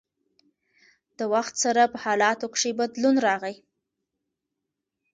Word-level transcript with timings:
د 1.17 1.19
وخت 1.33 1.55
سره 1.63 1.81
په 1.93 1.97
حالاتو 2.03 2.45
کښې 2.53 2.71
بدلون 2.79 3.15
راغی 3.27 3.55